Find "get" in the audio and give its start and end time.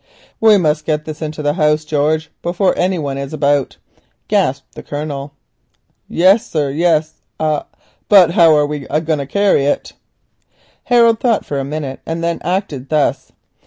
0.87-1.05